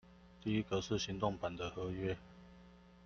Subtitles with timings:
[0.43, 2.17] 第一個是行動版的合約